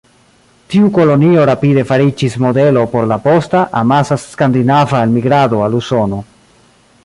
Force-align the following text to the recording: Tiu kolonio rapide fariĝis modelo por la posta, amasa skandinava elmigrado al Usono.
Tiu 0.73 0.87
kolonio 0.95 1.43
rapide 1.49 1.83
fariĝis 1.91 2.37
modelo 2.45 2.85
por 2.95 3.07
la 3.11 3.19
posta, 3.27 3.61
amasa 3.85 4.19
skandinava 4.25 5.03
elmigrado 5.09 5.61
al 5.67 5.81
Usono. 5.83 6.27